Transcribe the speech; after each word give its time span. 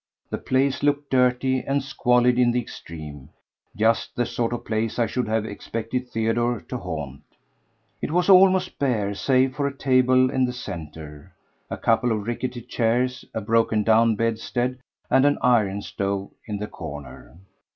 The 0.31 0.39
place 0.39 0.81
looked 0.81 1.11
dirty 1.11 1.59
and 1.59 1.83
squalid 1.83 2.39
in 2.39 2.49
the 2.49 2.59
extreme—just 2.59 4.15
the 4.15 4.25
sort 4.25 4.51
of 4.51 4.65
place 4.65 4.97
I 4.97 5.05
should 5.05 5.27
have 5.27 5.45
expected 5.45 6.09
Theodore 6.09 6.59
to 6.59 6.77
haunt. 6.79 7.21
It 8.01 8.09
was 8.09 8.27
almost 8.27 8.79
bare 8.79 9.13
save 9.13 9.55
for 9.55 9.67
a 9.67 9.77
table 9.77 10.31
in 10.31 10.45
the 10.45 10.53
centre, 10.53 11.35
a 11.69 11.77
couple 11.77 12.11
of 12.11 12.25
rickety 12.25 12.61
chairs, 12.61 13.25
a 13.35 13.41
broken 13.41 13.83
down 13.83 14.15
bedstead 14.15 14.79
and 15.11 15.23
an 15.23 15.37
iron 15.39 15.83
stove 15.83 16.31
in 16.47 16.57
the 16.57 16.65
corner. 16.67 17.37